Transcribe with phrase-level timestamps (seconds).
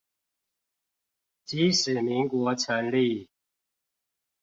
[1.45, 3.29] 即使民國成立